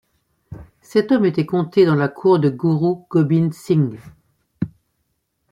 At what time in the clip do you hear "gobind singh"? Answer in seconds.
3.11-3.99